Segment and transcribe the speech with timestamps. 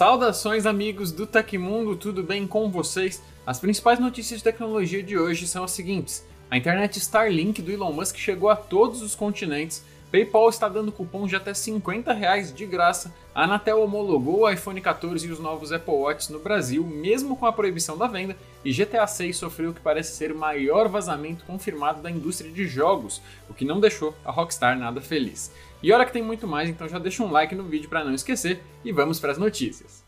[0.00, 3.22] Saudações amigos do Tecmundo, tudo bem com vocês?
[3.46, 7.92] As principais notícias de tecnologia de hoje são as seguintes: a internet Starlink do Elon
[7.92, 12.64] Musk chegou a todos os continentes, PayPal está dando cupom de até 50 reais de
[12.64, 17.36] graça, a Anatel homologou o iPhone 14 e os novos Apple Watch no Brasil, mesmo
[17.36, 20.88] com a proibição da venda, e GTA 6 sofreu o que parece ser o maior
[20.88, 23.20] vazamento confirmado da indústria de jogos,
[23.50, 25.52] o que não deixou a Rockstar nada feliz.
[25.82, 28.14] E olha que tem muito mais, então já deixa um like no vídeo para não
[28.14, 30.04] esquecer e vamos para as notícias.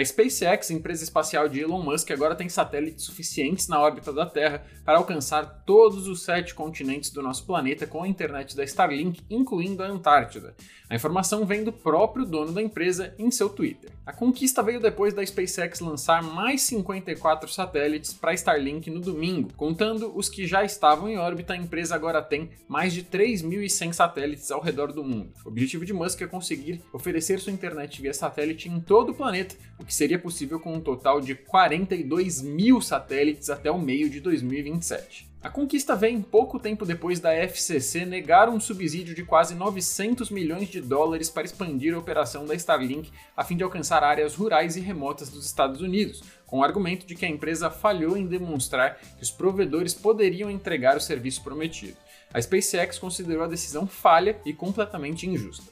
[0.00, 4.64] A SpaceX, empresa espacial de Elon Musk, agora tem satélites suficientes na órbita da Terra
[4.82, 9.82] para alcançar todos os sete continentes do nosso planeta com a internet da Starlink, incluindo
[9.82, 10.54] a Antártida.
[10.88, 13.92] A informação vem do próprio dono da empresa em seu Twitter.
[14.06, 19.52] A conquista veio depois da SpaceX lançar mais 54 satélites para Starlink no domingo.
[19.54, 24.50] Contando os que já estavam em órbita, a empresa agora tem mais de 3.100 satélites
[24.50, 25.30] ao redor do mundo.
[25.44, 29.54] O objetivo de Musk é conseguir oferecer sua internet via satélite em todo o planeta,
[29.78, 34.20] o que seria possível com um total de 42 mil satélites até o meio de
[34.20, 35.28] 2027.
[35.42, 40.68] A conquista vem pouco tempo depois da FCC negar um subsídio de quase 900 milhões
[40.68, 44.80] de dólares para expandir a operação da Starlink a fim de alcançar áreas rurais e
[44.80, 49.24] remotas dos Estados Unidos, com o argumento de que a empresa falhou em demonstrar que
[49.24, 51.96] os provedores poderiam entregar o serviço prometido.
[52.32, 55.64] A SpaceX considerou a decisão falha e completamente injusta.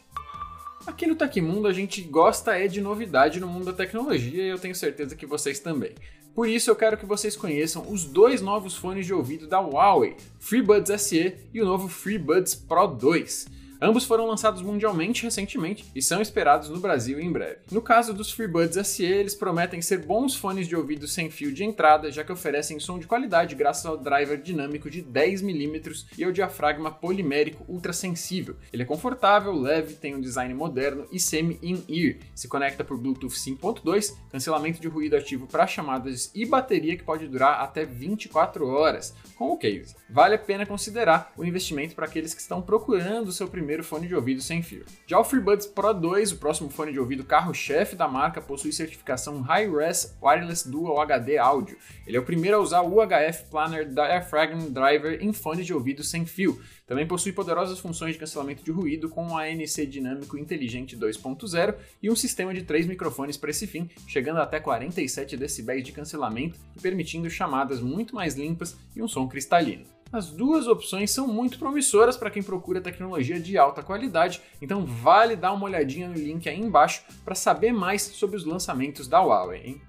[0.89, 4.59] Aqui no Tecmundo a gente gosta é de novidade no mundo da tecnologia e eu
[4.59, 5.93] tenho certeza que vocês também.
[6.35, 10.17] Por isso eu quero que vocês conheçam os dois novos fones de ouvido da Huawei,
[10.41, 13.49] FreeBuds SE e o novo FreeBuds Pro 2.
[13.81, 17.61] Ambos foram lançados mundialmente recentemente e são esperados no Brasil em breve.
[17.71, 21.63] No caso dos FreeBuds SE, eles prometem ser bons fones de ouvido sem fio de
[21.63, 26.33] entrada, já que oferecem som de qualidade graças ao driver dinâmico de 10mm e ao
[26.33, 28.57] diafragma polimérico ultra sensível.
[28.73, 32.17] Ele é confortável, leve, tem um design moderno e semi-in-ear.
[32.35, 37.29] Se conecta por Bluetooth 5.2, cancelamento de ruído ativo para chamadas e bateria que pode
[37.29, 39.95] durar até 24 horas, com o case.
[40.11, 43.85] Vale a pena considerar o investimento para aqueles que estão procurando o seu primeiro primeiro
[43.85, 44.87] fone de ouvido sem fio.
[45.07, 49.43] Já o FreeBuds Pro 2, o próximo fone de ouvido carro-chefe da marca, possui certificação
[49.43, 51.77] High-Res Wireless Dual HD Audio.
[52.07, 56.03] Ele é o primeiro a usar o UHF Planner Diaphragm Driver em fone de ouvido
[56.03, 56.59] sem fio.
[56.89, 62.11] Também possui poderosas funções de cancelamento de ruído com um ANC dinâmico inteligente 2.0 e
[62.11, 67.29] um sistema de três microfones para esse fim, chegando até 47 decibéis de cancelamento permitindo
[67.29, 69.85] chamadas muito mais limpas e um som cristalino.
[70.11, 75.37] As duas opções são muito promissoras para quem procura tecnologia de alta qualidade, então vale
[75.37, 79.61] dar uma olhadinha no link aí embaixo para saber mais sobre os lançamentos da Huawei.
[79.63, 79.83] Hein?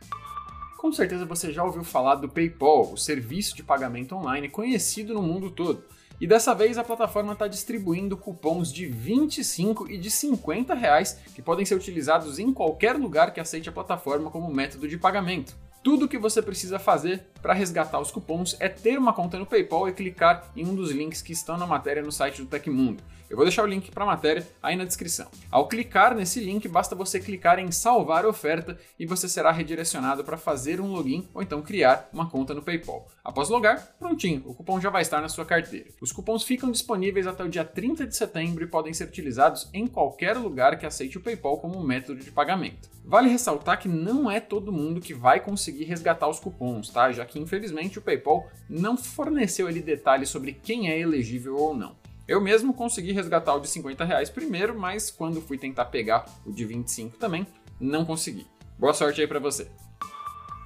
[0.77, 5.21] Com certeza você já ouviu falar do PayPal, o serviço de pagamento online conhecido no
[5.21, 5.81] mundo todo.
[6.19, 11.41] E dessa vez a plataforma está distribuindo cupons de 25 e de 50 reais que
[11.41, 15.55] podem ser utilizados em qualquer lugar que aceite a plataforma como método de pagamento.
[15.81, 19.45] Tudo o que você precisa fazer para resgatar os cupons é ter uma conta no
[19.45, 23.01] PayPal e clicar em um dos links que estão na matéria no site do Tecmundo.
[23.29, 25.27] Eu vou deixar o link para a matéria aí na descrição.
[25.51, 30.35] Ao clicar nesse link, basta você clicar em salvar oferta e você será redirecionado para
[30.35, 33.07] fazer um login ou então criar uma conta no PayPal.
[33.23, 35.91] Após logar, prontinho, o cupom já vai estar na sua carteira.
[36.01, 39.85] Os cupons ficam disponíveis até o dia 30 de setembro e podem ser utilizados em
[39.85, 42.89] qualquer lugar que aceite o PayPal como método de pagamento.
[43.05, 47.11] Vale ressaltar que não é todo mundo que vai conseguir resgatar os cupons, tá?
[47.11, 51.95] Já que infelizmente o PayPal não forneceu ali detalhes sobre quem é elegível ou não.
[52.27, 56.51] Eu mesmo consegui resgatar o de 50 reais primeiro, mas quando fui tentar pegar o
[56.51, 57.47] de 25 também,
[57.79, 58.45] não consegui.
[58.77, 59.67] Boa sorte aí para você.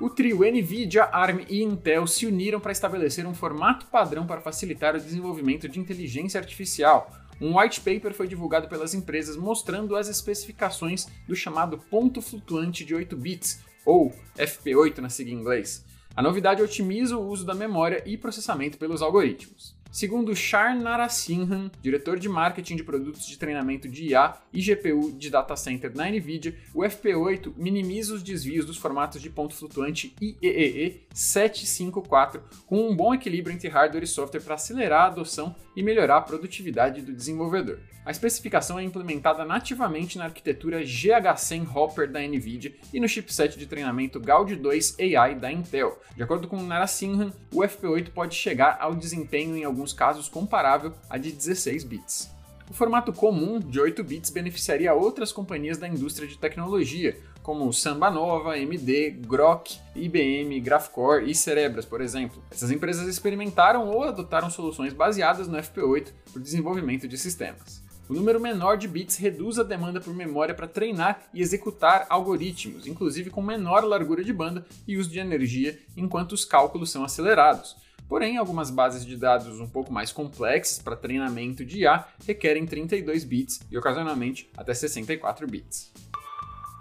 [0.01, 4.95] O trio Nvidia, ARM e Intel se uniram para estabelecer um formato padrão para facilitar
[4.95, 7.09] o desenvolvimento de inteligência artificial.
[7.39, 12.93] Um white paper foi divulgado pelas empresas mostrando as especificações do chamado ponto flutuante de
[12.93, 15.85] 8 bits, ou FP8 na sigla em inglês.
[16.15, 19.75] A novidade otimiza o uso da memória e processamento pelos algoritmos.
[19.93, 25.29] Segundo Shar Narasimhan, diretor de marketing de produtos de treinamento de IA e GPU de
[25.29, 31.05] data center na NVIDIA, o FP8 minimiza os desvios dos formatos de ponto flutuante IEEE
[31.13, 36.17] 754 com um bom equilíbrio entre hardware e software para acelerar a adoção e melhorar
[36.17, 37.77] a produtividade do desenvolvedor.
[38.05, 43.65] A especificação é implementada nativamente na arquitetura GH100 Hopper da NVIDIA e no chipset de
[43.65, 45.97] treinamento Gaudi 2 AI da Intel.
[46.13, 50.93] De acordo com Narasimhan, o FP8 pode chegar ao desempenho em alguns alguns casos comparável
[51.09, 52.31] à de 16 bits.
[52.69, 58.09] O formato comum de 8 bits beneficiaria outras companhias da indústria de tecnologia, como Samba
[58.09, 62.41] Nova, MD, Grok, IBM, Graphcore e Cerebras, por exemplo.
[62.49, 67.83] Essas empresas experimentaram ou adotaram soluções baseadas no FP8 para o desenvolvimento de sistemas.
[68.07, 72.87] O número menor de bits reduz a demanda por memória para treinar e executar algoritmos,
[72.87, 77.75] inclusive com menor largura de banda e uso de energia, enquanto os cálculos são acelerados.
[78.07, 83.23] Porém, algumas bases de dados um pouco mais complexas para treinamento de IA requerem 32
[83.23, 85.91] bits e ocasionalmente até 64 bits.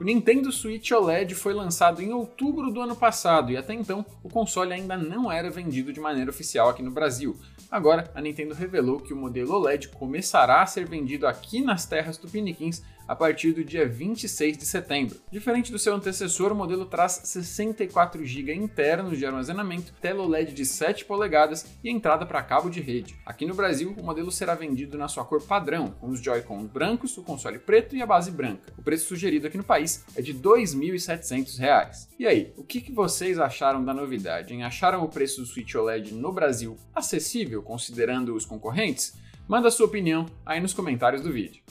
[0.00, 4.28] O Nintendo Switch OLED foi lançado em outubro do ano passado e até então o
[4.28, 7.36] console ainda não era vendido de maneira oficial aqui no Brasil.
[7.70, 12.18] Agora, a Nintendo revelou que o modelo OLED começará a ser vendido aqui nas terras
[12.18, 15.20] tupiniquins a partir do dia 26 de setembro.
[15.30, 20.64] Diferente do seu antecessor, o modelo traz 64 GB internos de armazenamento, tela OLED de
[20.64, 23.16] 7 polegadas e entrada para cabo de rede.
[23.24, 27.16] Aqui no Brasil, o modelo será vendido na sua cor padrão, com os Joy-Cons brancos,
[27.16, 28.72] o console preto e a base branca.
[28.78, 32.08] O preço sugerido aqui no país é de R$ 2.700.
[32.18, 34.54] E aí, o que, vocês acharam da novidade?
[34.54, 34.64] Hein?
[34.64, 39.14] Acharam o preço do Switch OLED no Brasil acessível, considerando os concorrentes?
[39.48, 41.62] Manda sua opinião aí nos comentários do vídeo.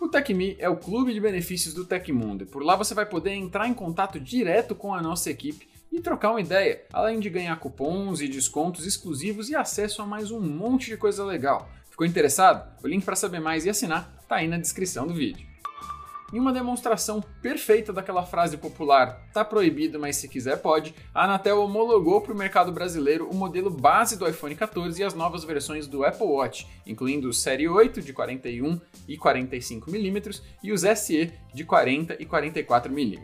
[0.00, 2.46] O TecMe é o clube de benefícios do Tecmundo.
[2.46, 6.30] Por lá você vai poder entrar em contato direto com a nossa equipe e trocar
[6.30, 10.86] uma ideia, além de ganhar cupons e descontos exclusivos e acesso a mais um monte
[10.86, 11.68] de coisa legal.
[11.90, 12.72] Ficou interessado?
[12.80, 15.47] O link para saber mais e assinar está aí na descrição do vídeo.
[16.30, 21.62] Em uma demonstração perfeita daquela frase popular, tá proibido, mas se quiser pode, a Anatel
[21.62, 25.86] homologou para o mercado brasileiro o modelo base do iPhone 14 e as novas versões
[25.86, 28.78] do Apple Watch, incluindo o Série 8 de 41
[29.08, 33.18] e 45 mm e os SE de 40 e 44 mm.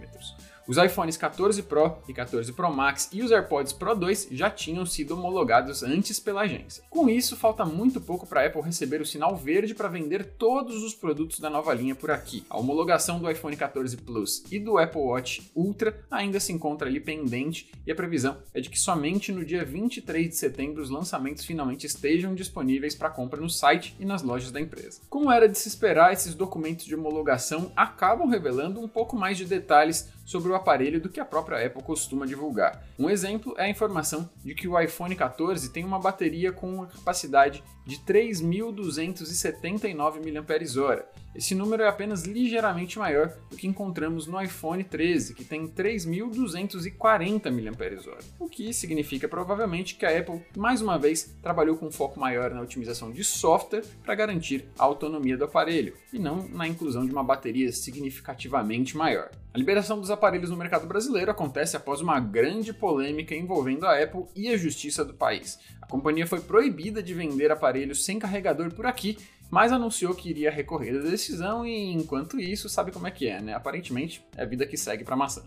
[0.66, 4.86] Os iPhones 14 Pro e 14 Pro Max e os AirPods Pro 2 já tinham
[4.86, 6.82] sido homologados antes pela agência.
[6.88, 10.82] Com isso, falta muito pouco para a Apple receber o sinal verde para vender todos
[10.82, 12.46] os produtos da nova linha por aqui.
[12.48, 16.98] A homologação do iPhone 14 Plus e do Apple Watch Ultra ainda se encontra ali
[16.98, 21.44] pendente e a previsão é de que somente no dia 23 de setembro os lançamentos
[21.44, 25.02] finalmente estejam disponíveis para compra no site e nas lojas da empresa.
[25.10, 29.44] Como era de se esperar, esses documentos de homologação acabam revelando um pouco mais de
[29.44, 32.84] detalhes sobre o aparelho do que a própria Apple costuma divulgar.
[32.98, 36.86] Um exemplo é a informação de que o iPhone 14 tem uma bateria com uma
[36.86, 41.04] capacidade de 3.279 mAh.
[41.34, 47.50] Esse número é apenas ligeiramente maior do que encontramos no iPhone 13, que tem 3.240
[47.50, 52.52] mAh, o que significa provavelmente que a Apple mais uma vez trabalhou com foco maior
[52.52, 57.10] na otimização de software para garantir a autonomia do aparelho, e não na inclusão de
[57.10, 59.30] uma bateria significativamente maior.
[59.52, 64.24] A liberação dos aparelhos no mercado brasileiro acontece após uma grande polêmica envolvendo a Apple
[64.34, 65.58] e a justiça do país.
[65.80, 69.16] A companhia foi proibida de vender aparelhos sem carregador por aqui,
[69.54, 73.40] mas anunciou que iria recorrer da decisão e enquanto isso, sabe como é que é,
[73.40, 73.54] né?
[73.54, 75.44] Aparentemente é a vida que segue para maçã.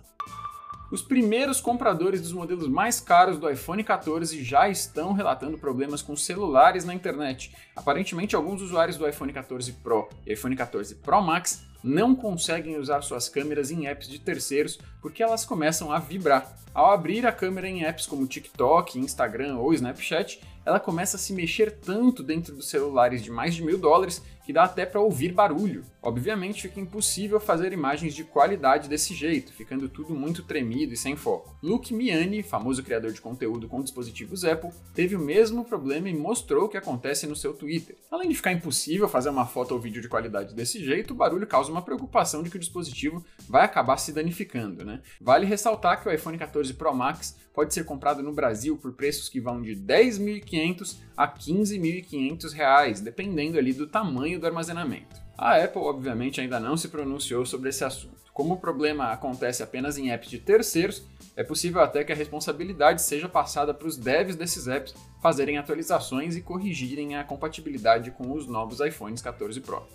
[0.90, 6.16] Os primeiros compradores dos modelos mais caros do iPhone 14 já estão relatando problemas com
[6.16, 7.54] celulares na internet.
[7.76, 13.02] Aparentemente, alguns usuários do iPhone 14 Pro e iPhone 14 Pro Max não conseguem usar
[13.02, 16.58] suas câmeras em apps de terceiros porque elas começam a vibrar.
[16.74, 21.32] Ao abrir a câmera em apps como TikTok, Instagram ou Snapchat, ela começa a se
[21.32, 25.34] mexer tanto dentro dos celulares de mais de mil dólares que dá até para ouvir
[25.34, 25.84] barulho.
[26.02, 31.18] Obviamente fica impossível fazer imagens de qualidade desse jeito, ficando tudo muito tremido e sem
[31.18, 31.54] foco.
[31.62, 36.66] Luke Miani, famoso criador de conteúdo com dispositivos Apple, teve o mesmo problema e mostrou
[36.66, 37.98] o que acontece no seu Twitter.
[38.10, 41.46] Além de ficar impossível fazer uma foto ou vídeo de qualidade desse jeito, o barulho
[41.46, 45.02] causa uma preocupação de que o dispositivo vai acabar se danificando, né?
[45.20, 49.30] Vale ressaltar que o iPhone 14 Pro Max pode ser comprado no Brasil por preços
[49.30, 55.28] que vão de 10.500 a 15.500 reais, dependendo ali do tamanho do armazenamento.
[55.38, 58.18] A Apple, obviamente, ainda não se pronunciou sobre esse assunto.
[58.34, 61.04] Como o problema acontece apenas em apps de terceiros,
[61.36, 66.36] é possível até que a responsabilidade seja passada para os devs desses apps fazerem atualizações
[66.36, 69.88] e corrigirem a compatibilidade com os novos iPhones 14 Pro.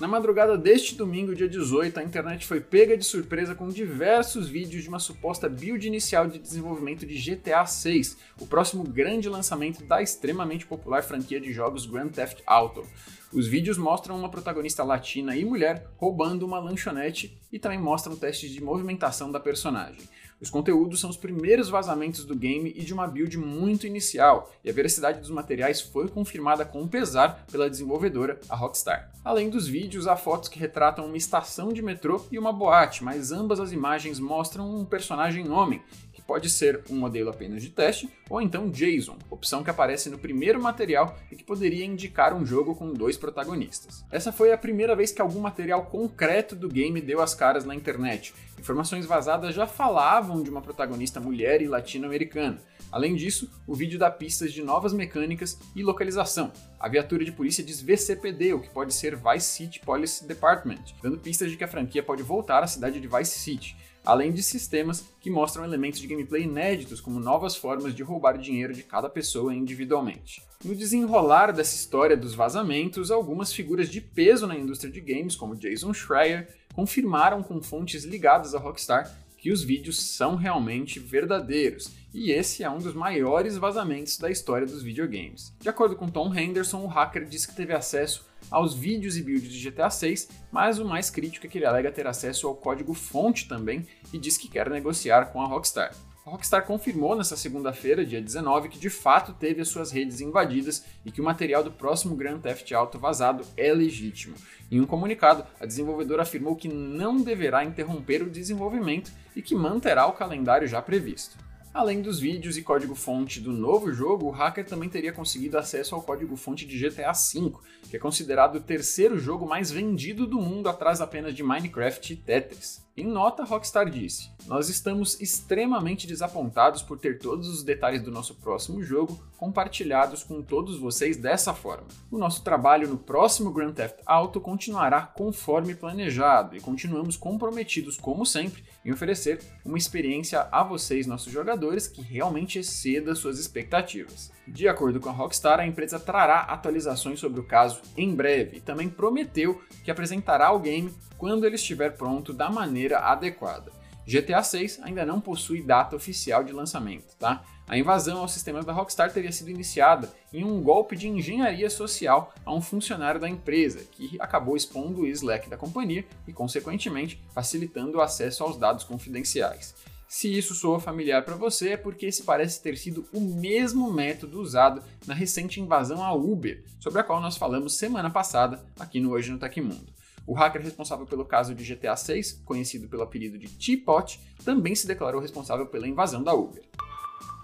[0.00, 4.82] Na madrugada deste domingo, dia 18, a internet foi pega de surpresa com diversos vídeos
[4.82, 10.02] de uma suposta build inicial de desenvolvimento de GTA 6, o próximo grande lançamento da
[10.02, 12.84] extremamente popular franquia de jogos Grand Theft Auto.
[13.32, 18.50] Os vídeos mostram uma protagonista latina e mulher roubando uma lanchonete e também mostram testes
[18.50, 20.02] de movimentação da personagem.
[20.44, 24.68] Os conteúdos são os primeiros vazamentos do game e de uma build muito inicial, e
[24.68, 29.10] a veracidade dos materiais foi confirmada com pesar pela desenvolvedora, a Rockstar.
[29.24, 33.32] Além dos vídeos, há fotos que retratam uma estação de metrô e uma boate, mas
[33.32, 35.80] ambas as imagens mostram um personagem homem,
[36.26, 40.60] pode ser um modelo apenas de teste, ou então JSON, opção que aparece no primeiro
[40.60, 44.04] material e que poderia indicar um jogo com dois protagonistas.
[44.10, 47.74] Essa foi a primeira vez que algum material concreto do game deu as caras na
[47.74, 48.34] internet.
[48.58, 52.60] Informações vazadas já falavam de uma protagonista mulher e latino-americana.
[52.90, 56.52] Além disso, o vídeo dá pistas de novas mecânicas e localização.
[56.78, 61.18] A viatura de polícia diz VCPD, o que pode ser Vice City Police Department, dando
[61.18, 65.04] pistas de que a franquia pode voltar à cidade de Vice City além de sistemas
[65.20, 69.54] que mostram elementos de gameplay inéditos, como novas formas de roubar dinheiro de cada pessoa
[69.54, 70.42] individualmente.
[70.64, 75.56] No desenrolar dessa história dos vazamentos, algumas figuras de peso na indústria de games, como
[75.56, 82.30] Jason Schreier, confirmaram com fontes ligadas à Rockstar que os vídeos são realmente verdadeiros, e
[82.30, 85.52] esse é um dos maiores vazamentos da história dos videogames.
[85.60, 89.52] De acordo com Tom Henderson, o hacker disse que teve acesso aos vídeos e builds
[89.52, 93.48] de GTA 6, mas o mais crítico é que ele alega ter acesso ao código-fonte
[93.48, 95.92] também e diz que quer negociar com a Rockstar.
[96.24, 100.82] A Rockstar confirmou nesta segunda-feira, dia 19, que de fato teve as suas redes invadidas
[101.04, 104.34] e que o material do próximo Grand Theft Auto vazado é legítimo.
[104.70, 110.06] Em um comunicado, a desenvolvedora afirmou que não deverá interromper o desenvolvimento e que manterá
[110.06, 111.43] o calendário já previsto.
[111.74, 116.02] Além dos vídeos e código-fonte do novo jogo, o hacker também teria conseguido acesso ao
[116.02, 117.52] código-fonte de GTA V,
[117.90, 122.16] que é considerado o terceiro jogo mais vendido do mundo atrás apenas de Minecraft e
[122.16, 122.83] Tetris.
[122.96, 128.36] Em nota, Rockstar disse: Nós estamos extremamente desapontados por ter todos os detalhes do nosso
[128.36, 131.88] próximo jogo compartilhados com todos vocês dessa forma.
[132.08, 138.24] O nosso trabalho no próximo Grand Theft Auto continuará conforme planejado e continuamos comprometidos, como
[138.24, 144.30] sempre, em oferecer uma experiência a vocês, nossos jogadores, que realmente exceda suas expectativas.
[144.46, 148.60] De acordo com a Rockstar, a empresa trará atualizações sobre o caso em breve e
[148.60, 153.72] também prometeu que apresentará o game quando ele estiver pronto da maneira adequada.
[154.06, 157.42] GTA 6 ainda não possui data oficial de lançamento, tá?
[157.66, 162.34] A invasão aos sistemas da Rockstar teria sido iniciada em um golpe de engenharia social
[162.44, 167.96] a um funcionário da empresa, que acabou expondo o Slack da companhia e, consequentemente, facilitando
[167.96, 169.74] o acesso aos dados confidenciais.
[170.06, 174.40] Se isso soa familiar para você, é porque esse parece ter sido o mesmo método
[174.40, 179.12] usado na recente invasão à Uber, sobre a qual nós falamos semana passada aqui no
[179.12, 179.92] Hoje no Tecmundo.
[180.26, 184.86] O hacker responsável pelo caso de GTA 6, conhecido pelo apelido de Teapot, também se
[184.86, 186.62] declarou responsável pela invasão da Uber.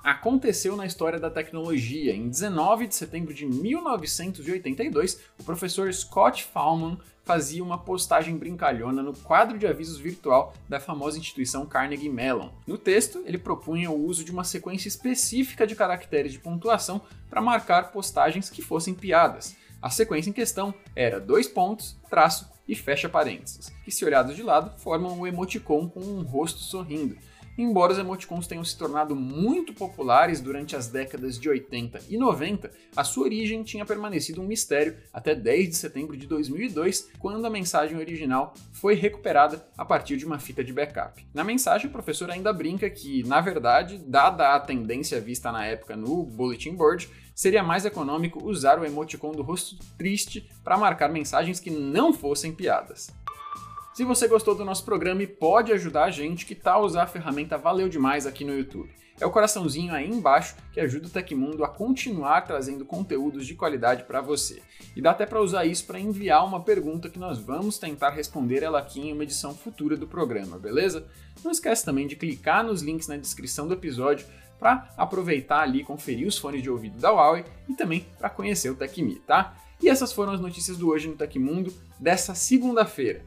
[0.03, 2.15] Aconteceu na história da tecnologia.
[2.15, 9.13] Em 19 de setembro de 1982, o professor Scott Fahlman fazia uma postagem brincalhona no
[9.13, 12.49] quadro de avisos virtual da famosa instituição Carnegie Mellon.
[12.67, 17.43] No texto, ele propunha o uso de uma sequência específica de caracteres de pontuação para
[17.43, 19.55] marcar postagens que fossem piadas.
[19.83, 24.43] A sequência em questão era dois pontos, traço e fecha parênteses, que se olhados de
[24.43, 27.17] lado formam um emoticon com um rosto sorrindo.
[27.57, 32.71] Embora os emoticons tenham se tornado muito populares durante as décadas de 80 e 90,
[32.97, 37.51] a sua origem tinha permanecido um mistério até 10 de setembro de 2002, quando a
[37.51, 41.27] mensagem original foi recuperada a partir de uma fita de backup.
[41.35, 45.97] Na mensagem, o professor ainda brinca que, na verdade, dada a tendência vista na época
[45.97, 47.11] no bulletin board,
[47.41, 52.53] seria mais econômico usar o emoticon do rosto triste para marcar mensagens que não fossem
[52.53, 53.11] piadas.
[53.95, 57.07] Se você gostou do nosso programa e pode ajudar a gente, que tal usar a
[57.07, 58.93] ferramenta Valeu Demais aqui no YouTube?
[59.19, 64.05] É o coraçãozinho aí embaixo que ajuda o Tecmundo a continuar trazendo conteúdos de qualidade
[64.05, 64.61] para você.
[64.95, 68.63] E dá até para usar isso para enviar uma pergunta que nós vamos tentar responder
[68.63, 71.07] ela aqui em uma edição futura do programa, beleza?
[71.43, 74.27] Não esquece também de clicar nos links na descrição do episódio
[74.61, 78.77] para aproveitar ali conferir os fones de ouvido da Huawei e também para conhecer o
[78.77, 79.57] Tecmi, tá?
[79.83, 83.25] E essas foram as notícias do Hoje no Tecmundo dessa segunda-feira.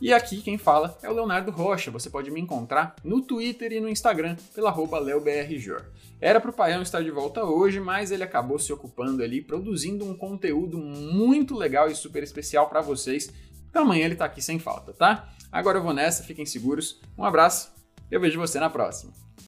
[0.00, 1.90] E aqui quem fala é o Leonardo Rocha.
[1.90, 5.84] Você pode me encontrar no Twitter e no Instagram pela leobrjor.
[6.20, 10.04] Era para o Paião estar de volta hoje, mas ele acabou se ocupando ali, produzindo
[10.04, 13.32] um conteúdo muito legal e super especial para vocês.
[13.70, 15.28] Então amanhã ele está aqui sem falta, tá?
[15.50, 17.00] Agora eu vou nessa, fiquem seguros.
[17.16, 17.72] Um abraço,
[18.10, 19.23] eu vejo você na próxima.